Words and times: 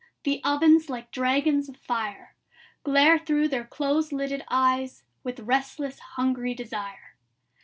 The 0.23 0.41
ovens 0.43 0.89
like 0.89 1.11
dragons 1.11 1.69
of 1.69 1.77
fire 1.77 2.33
Glare 2.83 3.19
thro' 3.19 3.47
their 3.47 3.63
close 3.63 4.11
lidded 4.11 4.43
eyes 4.49 5.03
With 5.23 5.41
restless 5.41 5.99
hungry 6.17 6.55
desire. 6.55 7.13